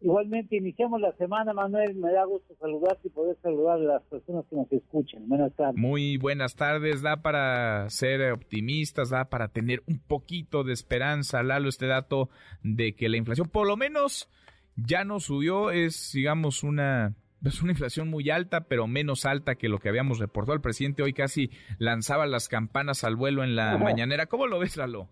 Igualmente, 0.00 0.56
iniciamos 0.56 1.00
la 1.00 1.12
semana, 1.16 1.52
Manuel. 1.52 1.96
Me 1.96 2.12
da 2.12 2.24
gusto 2.24 2.54
saludarte 2.60 3.08
y 3.08 3.10
poder 3.10 3.36
saludar 3.42 3.80
a 3.80 3.82
las 3.82 4.02
personas 4.04 4.44
que 4.48 4.54
nos 4.54 4.70
escuchan. 4.70 5.28
Buenas 5.28 5.52
tardes. 5.54 5.76
Muy 5.76 6.16
buenas 6.18 6.54
tardes. 6.54 7.02
Da 7.02 7.20
para 7.20 7.90
ser 7.90 8.32
optimistas, 8.32 9.10
da 9.10 9.24
para 9.24 9.48
tener 9.48 9.82
un 9.86 9.98
poquito 9.98 10.62
de 10.62 10.72
esperanza, 10.72 11.42
Lalo, 11.42 11.68
este 11.68 11.86
dato 11.86 12.28
de 12.62 12.94
que 12.94 13.08
la 13.08 13.16
inflación, 13.16 13.48
por 13.48 13.66
lo 13.66 13.76
menos, 13.76 14.28
ya 14.76 15.04
no 15.04 15.18
subió. 15.18 15.72
Es, 15.72 16.12
digamos, 16.14 16.62
una 16.62 17.16
es 17.44 17.62
una 17.62 17.72
inflación 17.72 18.08
muy 18.08 18.30
alta, 18.30 18.62
pero 18.62 18.86
menos 18.86 19.24
alta 19.24 19.54
que 19.54 19.68
lo 19.68 19.78
que 19.78 19.88
habíamos 19.88 20.18
reportado. 20.18 20.54
El 20.54 20.60
presidente 20.60 21.02
hoy 21.02 21.12
casi 21.12 21.50
lanzaba 21.78 22.26
las 22.26 22.48
campanas 22.48 23.02
al 23.02 23.16
vuelo 23.16 23.42
en 23.42 23.56
la 23.56 23.78
mañanera. 23.78 24.26
¿Cómo 24.26 24.46
lo 24.46 24.58
ves, 24.58 24.76
Lalo? 24.76 25.08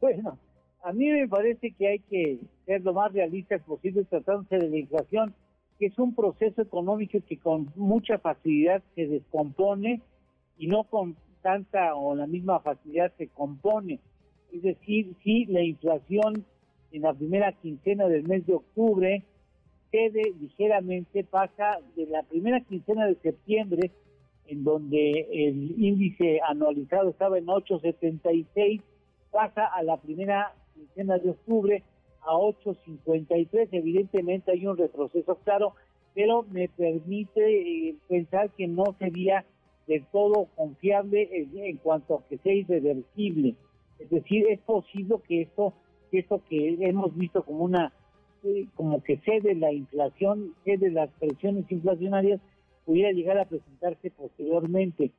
Bueno, 0.00 0.38
a 0.82 0.92
mí 0.92 1.10
me 1.10 1.28
parece 1.28 1.72
que 1.72 1.88
hay 1.88 1.98
que 1.98 2.38
ser 2.66 2.82
lo 2.82 2.94
más 2.94 3.12
realistas 3.12 3.62
posible 3.62 4.04
tratándose 4.04 4.58
de 4.58 4.70
la 4.70 4.78
inflación, 4.78 5.34
que 5.78 5.86
es 5.86 5.98
un 5.98 6.14
proceso 6.14 6.62
económico 6.62 7.18
que 7.26 7.38
con 7.38 7.70
mucha 7.76 8.18
facilidad 8.18 8.82
se 8.94 9.06
descompone 9.06 10.00
y 10.58 10.66
no 10.66 10.84
con 10.84 11.16
tanta 11.42 11.94
o 11.94 12.14
la 12.14 12.26
misma 12.26 12.60
facilidad 12.60 13.12
se 13.16 13.28
compone. 13.28 13.98
Es 14.52 14.62
decir, 14.62 15.14
si 15.22 15.46
la 15.46 15.62
inflación 15.62 16.44
en 16.92 17.02
la 17.02 17.14
primera 17.14 17.52
quincena 17.52 18.08
del 18.08 18.26
mes 18.26 18.46
de 18.46 18.54
octubre 18.54 19.22
cede 19.90 20.34
ligeramente, 20.40 21.24
pasa 21.24 21.78
de 21.96 22.06
la 22.06 22.22
primera 22.22 22.60
quincena 22.60 23.06
de 23.06 23.16
septiembre, 23.16 23.90
en 24.46 24.64
donde 24.64 25.28
el 25.32 25.82
índice 25.82 26.40
anualizado 26.48 27.10
estaba 27.10 27.38
en 27.38 27.48
876, 27.48 28.82
pasa 29.30 29.66
a 29.66 29.82
la 29.82 29.96
primera 29.96 30.52
quincena 30.80 31.18
de 31.18 31.30
octubre 31.30 31.82
a 32.22 32.32
8.53. 32.32 33.68
Evidentemente 33.72 34.52
hay 34.52 34.66
un 34.66 34.76
retroceso 34.76 35.36
claro, 35.44 35.74
pero 36.14 36.44
me 36.50 36.68
permite 36.68 37.88
eh, 37.88 37.96
pensar 38.08 38.50
que 38.50 38.66
no 38.66 38.94
sería 38.98 39.44
del 39.86 40.04
todo 40.06 40.46
confiable 40.56 41.28
en, 41.54 41.76
cuanto 41.78 42.16
a 42.16 42.28
que 42.28 42.38
sea 42.38 42.54
irreversible. 42.54 43.54
Es 43.98 44.08
decir, 44.10 44.46
es 44.48 44.60
posible 44.60 45.16
que 45.26 45.42
esto, 45.42 45.74
que 46.10 46.20
esto 46.20 46.40
que 46.48 46.76
hemos 46.80 47.16
visto 47.16 47.42
como 47.44 47.64
una, 47.64 47.92
eh, 48.44 48.66
como 48.74 49.02
que 49.02 49.18
cede 49.18 49.54
la 49.54 49.72
inflación, 49.72 50.54
cede 50.64 50.90
las 50.90 51.10
presiones 51.18 51.70
inflacionarias, 51.70 52.40
pudiera 52.84 53.12
llegar 53.12 53.38
a 53.38 53.44
presentarse 53.44 54.10
posteriormente. 54.10 55.10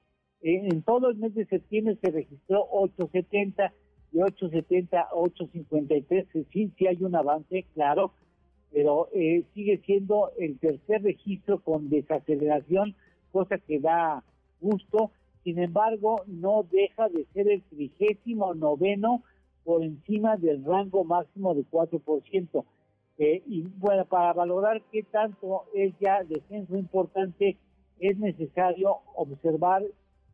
Eh, 0.42 0.68
en 0.72 0.82
todo 0.82 1.10
el 1.10 1.18
mes 1.18 1.36
de 1.36 1.46
septiembre 1.46 1.98
se 2.02 2.10
registró 2.10 2.66
870 2.72 3.74
de 4.12 4.24
870 4.24 5.00
a 5.00 5.10
853, 5.14 6.28
sí, 6.52 6.72
sí 6.78 6.88
hay 6.88 6.98
un 7.02 7.16
avance, 7.16 7.66
claro, 7.74 8.12
pero 8.72 9.10
eh, 9.14 9.44
sigue 9.54 9.82
siendo 9.86 10.32
el 10.38 10.58
tercer 10.60 11.04
registro 11.04 11.60
con 11.60 11.90
desaceleración, 11.90 12.96
cosa 13.32 13.58
que 13.58 13.80
da 13.80 14.24
gusto. 14.60 15.12
Sin 15.44 15.60
embargo, 15.60 16.24
no 16.28 16.66
deja 16.72 17.10
de 17.10 17.26
ser 17.34 17.50
el 17.50 17.64
trigésimo 17.64 18.54
noveno 18.54 19.24
por 19.64 19.84
encima 19.84 20.38
del 20.38 20.64
rango 20.64 21.04
máximo 21.04 21.54
de 21.54 21.64
4%. 21.64 22.64
Eh, 23.18 23.44
y 23.46 23.62
bueno, 23.78 24.06
para 24.06 24.34
valorar 24.34 24.82
qué 24.92 25.04
tanto 25.04 25.66
es 25.74 25.94
ya 26.00 26.24
descenso 26.24 26.78
importante, 26.78 27.58
es 28.00 28.18
necesario 28.18 28.98
observar 29.16 29.84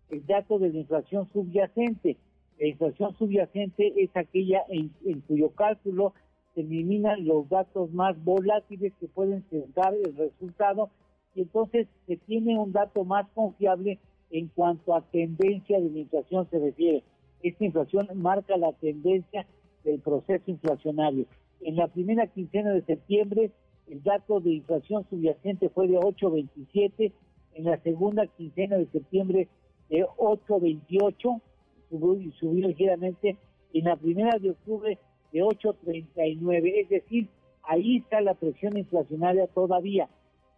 el 0.10 0.26
dato 0.26 0.60
de 0.60 0.70
la 0.70 0.80
inflación 0.80 1.28
subyacente. 1.34 2.18
La 2.60 2.68
inflación 2.68 3.16
subyacente 3.18 3.94
es 3.98 4.10
aquella 4.16 4.64
en, 4.70 4.90
cuyo 5.28 5.50
cálculo 5.52 6.14
se 6.56 6.62
eliminan 6.62 7.26
los 7.26 7.48
datos 7.50 7.92
más 7.94 8.22
volátiles 8.24 8.94
que 9.00 9.08
pueden 9.08 9.44
dar 9.76 9.94
el 9.94 10.16
resultado 10.16 10.90
y 11.36 11.42
entonces 11.42 11.88
se 12.08 12.18
tiene 12.18 12.58
un 12.58 12.72
dato 12.72 13.04
más 13.06 13.28
confiable 13.36 14.00
en 14.32 14.48
cuanto 14.48 14.96
a 14.96 15.02
tendencia 15.02 15.80
de 15.80 15.90
la 15.90 16.00
inflación 16.00 16.50
se 16.50 16.58
refiere. 16.58 17.04
Esta 17.44 17.64
inflación 17.64 18.08
marca 18.16 18.58
la 18.58 18.74
tendencia 18.74 19.46
del 19.84 20.00
proceso 20.00 20.50
inflacionario. 20.50 21.26
En 21.62 21.76
la 21.76 21.88
primera 21.88 22.26
quincena 22.26 22.72
de 22.72 22.82
septiembre, 22.82 23.52
el 23.88 24.02
dato 24.02 24.40
de 24.40 24.54
inflación 24.54 25.06
subyacente 25.10 25.70
fue 25.70 25.88
de 25.88 25.98
8.27, 25.98 27.12
en 27.54 27.64
la 27.64 27.78
segunda 27.82 28.26
quincena 28.28 28.78
de 28.78 28.88
septiembre 28.88 29.48
de 29.90 30.06
8.28, 30.06 31.42
subió, 31.90 32.68
ligeramente 32.68 33.38
en 33.74 33.86
la 33.86 33.96
primera 33.96 34.38
de 34.40 34.52
octubre 34.52 34.98
de 35.32 35.40
8.39, 35.42 36.74
es 36.82 36.90
decir, 36.90 37.30
ahí 37.64 37.98
está 37.98 38.22
la 38.22 38.34
presión 38.34 38.78
inflacionaria 38.78 39.48
todavía. 39.48 40.10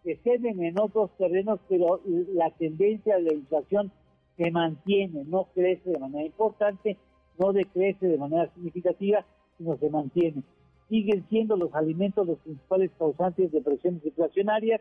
Se 0.04 0.16
ceden 0.16 0.62
en 0.62 0.80
otros 0.80 1.10
terrenos, 1.18 1.60
pero 1.68 2.00
la 2.32 2.50
tendencia 2.52 3.16
de 3.16 3.22
la 3.22 3.34
inflación 3.34 3.92
se 4.36 4.50
mantiene, 4.50 5.24
no 5.24 5.48
crece 5.54 5.90
de 5.90 5.98
manera 5.98 6.24
importante, 6.24 6.96
no 7.38 7.52
decrece 7.52 8.06
de 8.06 8.16
manera 8.16 8.50
significativa, 8.54 9.24
sino 9.58 9.76
se 9.76 9.90
mantiene. 9.90 10.42
Siguen 10.88 11.24
siendo 11.28 11.56
los 11.56 11.74
alimentos 11.74 12.26
los 12.26 12.38
principales 12.38 12.90
causantes 12.98 13.52
de 13.52 13.60
presiones 13.60 14.04
inflacionarias, 14.04 14.80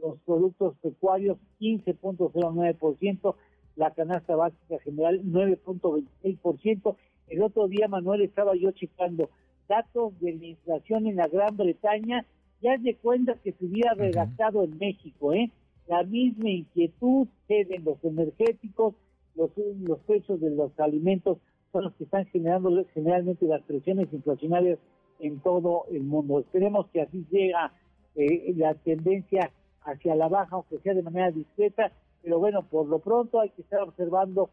los 0.00 0.18
productos 0.20 0.76
pecuarios 0.82 1.38
15.09%, 1.60 3.34
la 3.76 3.90
canasta 3.92 4.36
básica 4.36 4.78
general 4.80 5.22
9.26%. 5.24 6.96
El 7.28 7.42
otro 7.42 7.68
día, 7.68 7.88
Manuel, 7.88 8.22
estaba 8.22 8.54
yo 8.56 8.72
checando 8.72 9.30
datos 9.68 10.18
de 10.20 10.34
la 10.34 10.46
inflación 10.46 11.06
en 11.06 11.16
la 11.16 11.28
Gran 11.28 11.56
Bretaña, 11.56 12.26
ya 12.60 12.76
de 12.76 12.96
cuenta 12.96 13.34
que 13.34 13.52
se 13.52 13.64
hubiera 13.64 13.94
redactado 13.94 14.64
en 14.64 14.76
México, 14.78 15.32
¿eh? 15.32 15.50
La 15.86 16.02
misma 16.02 16.50
inquietud 16.50 17.28
en 17.48 17.84
los 17.84 18.02
energéticos, 18.04 18.94
los, 19.34 19.50
los 19.56 19.98
precios 20.00 20.40
de 20.40 20.50
los 20.50 20.78
alimentos 20.78 21.38
son 21.72 21.84
los 21.84 21.94
que 21.94 22.04
están 22.04 22.26
generando 22.26 22.84
generalmente 22.94 23.46
las 23.46 23.62
presiones 23.62 24.12
inflacionarias 24.12 24.78
en 25.20 25.40
todo 25.40 25.84
el 25.90 26.02
mundo. 26.02 26.40
Esperemos 26.40 26.86
que 26.88 27.02
así 27.02 27.24
llega 27.30 27.72
eh, 28.14 28.52
la 28.56 28.74
tendencia 28.74 29.50
hacia 29.82 30.14
la 30.14 30.28
baja, 30.28 30.56
aunque 30.56 30.78
sea 30.78 30.94
de 30.94 31.02
manera 31.02 31.30
discreta, 31.30 31.92
pero 32.22 32.38
bueno, 32.38 32.62
por 32.62 32.86
lo 32.86 32.98
pronto 32.98 33.40
hay 33.40 33.50
que 33.50 33.62
estar 33.62 33.82
observando. 33.82 34.50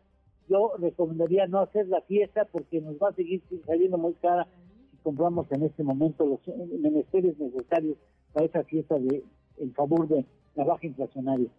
Yo 0.49 0.71
recomendaría 0.77 1.47
no 1.47 1.59
hacer 1.59 1.87
la 1.87 2.01
fiesta 2.01 2.45
porque 2.45 2.79
nos 2.79 2.95
va 2.95 3.09
a 3.09 3.13
seguir 3.13 3.41
saliendo 3.65 3.97
muy 3.97 4.13
cara 4.13 4.47
si 4.91 4.97
compramos 5.03 5.51
en 5.51 5.63
este 5.63 5.83
momento 5.83 6.25
los 6.25 6.39
menesteres 6.79 7.37
necesarios 7.37 7.97
para 8.33 8.45
esa 8.45 8.63
fiesta 8.63 8.97
de 8.97 9.23
en 9.57 9.73
favor 9.73 10.07
de 10.07 10.25
la 10.55 10.63
baja 10.63 10.85
inflacionaria. 10.85 11.49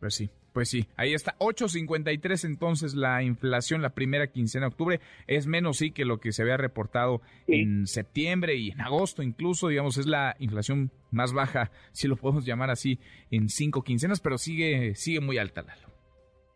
Pues 0.00 0.14
sí, 0.14 0.30
pues 0.52 0.68
sí, 0.68 0.86
ahí 0.96 1.14
está, 1.14 1.36
8.53 1.38 2.46
entonces 2.46 2.94
la 2.94 3.22
inflación 3.22 3.82
la 3.82 3.90
primera 3.90 4.26
quincena 4.26 4.66
de 4.66 4.68
octubre, 4.68 5.00
es 5.26 5.46
menos 5.46 5.78
sí 5.78 5.90
que 5.90 6.04
lo 6.04 6.18
que 6.18 6.32
se 6.32 6.42
había 6.42 6.56
reportado 6.56 7.20
en 7.46 7.86
septiembre 7.86 8.56
y 8.56 8.70
en 8.70 8.80
agosto 8.80 9.22
incluso, 9.22 9.68
digamos, 9.68 9.98
es 9.98 10.06
la 10.06 10.34
inflación 10.38 10.90
más 11.10 11.32
baja, 11.32 11.70
si 11.92 12.08
lo 12.08 12.16
podemos 12.16 12.44
llamar 12.44 12.70
así, 12.70 12.98
en 13.30 13.48
cinco 13.48 13.82
quincenas, 13.82 14.20
pero 14.20 14.38
sigue, 14.38 14.94
sigue 14.94 15.20
muy 15.20 15.38
alta, 15.38 15.62
Lalo. 15.62 15.88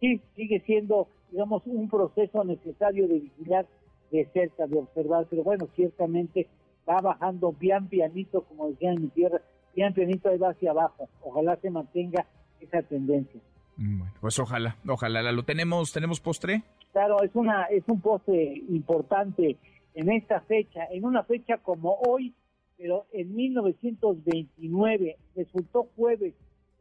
Sí, 0.01 0.21
sigue 0.35 0.61
siendo, 0.61 1.09
digamos, 1.31 1.63
un 1.67 1.89
proceso 1.89 2.43
necesario 2.45 3.07
de 3.07 3.21
vigilar 3.21 3.67
de 4.11 4.27
cerca, 4.33 4.67
de 4.67 4.79
observar, 4.79 5.27
pero 5.31 5.45
bueno, 5.45 5.69
ciertamente 5.77 6.49
va 6.89 7.01
bajando 7.01 7.53
bien 7.53 7.87
pianito, 7.89 8.43
como 8.43 8.71
decía 8.71 8.93
en 8.93 9.03
mi 9.03 9.09
tierra, 9.09 9.41
bien 9.75 9.93
pianito 9.93 10.29
ahí 10.29 10.39
va 10.39 10.51
hacia 10.51 10.71
abajo, 10.71 11.09
ojalá 11.23 11.57
se 11.57 11.71
mantenga 11.71 12.27
esa 12.61 12.83
tendencia. 12.83 13.41
Bueno, 13.77 14.13
pues 14.21 14.39
ojalá, 14.39 14.77
ojalá. 14.87 15.33
¿Lo 15.33 15.43
tenemos, 15.45 15.93
tenemos 15.93 16.21
postre? 16.21 16.63
Claro, 16.93 17.23
es 17.23 17.31
una, 17.35 17.65
es 17.65 17.85
un 17.87 18.01
postre 18.01 18.63
importante 18.69 19.57
en 19.95 20.11
esta 20.11 20.41
fecha, 20.43 20.87
en 20.91 21.05
una 21.05 21.23
fecha 21.25 21.59
como 21.59 21.95
hoy, 22.07 22.35
pero 22.77 23.07
en 23.13 23.35
1929 23.35 25.17
resultó 25.37 25.89
jueves, 25.97 26.35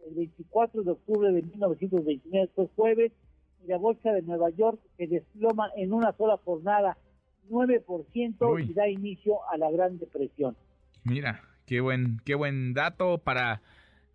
el 0.08 0.16
24 0.16 0.84
de 0.84 0.92
octubre 0.92 1.32
de 1.32 1.42
1929 1.42 2.50
fue 2.56 2.68
jueves 2.76 3.12
y 3.64 3.68
la 3.68 3.78
bolsa 3.78 4.12
de 4.12 4.22
Nueva 4.22 4.50
York 4.52 4.80
se 4.98 5.08
desploma 5.08 5.70
en 5.76 5.94
una 5.94 6.14
sola 6.14 6.38
jornada 6.44 6.98
9% 7.50 8.70
y 8.70 8.74
da 8.74 8.88
inicio 8.88 9.40
a 9.52 9.58
la 9.58 9.70
Gran 9.72 9.98
Depresión. 9.98 10.56
Mira, 11.04 11.42
qué 11.66 11.82
buen, 11.82 12.20
qué 12.26 12.36
buen 12.36 12.74
dato 12.74 13.18
para 13.18 13.62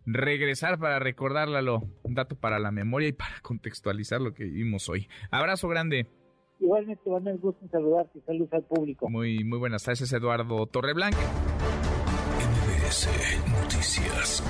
regresar 0.05 0.79
para 0.79 0.99
recordarlo, 0.99 1.83
un 2.03 2.15
dato 2.15 2.35
para 2.35 2.59
la 2.59 2.71
memoria 2.71 3.09
y 3.09 3.13
para 3.13 3.39
contextualizar 3.41 4.21
lo 4.21 4.33
que 4.33 4.45
vimos 4.45 4.89
hoy. 4.89 5.07
Abrazo 5.31 5.67
grande. 5.67 6.07
Igualmente, 6.59 7.09
Manuel, 7.09 7.37
gusto 7.37 7.63
en 7.63 7.71
saludarte 7.71 8.19
y 8.19 8.21
saludos 8.21 8.53
al 8.53 8.63
público. 8.63 9.09
Muy, 9.09 9.43
muy 9.43 9.59
buenas 9.59 9.83
tardes, 9.83 10.11
Eduardo 10.13 10.65
Torreblanca. 10.67 11.17
MBS 12.37 13.09
Noticias. 13.61 14.43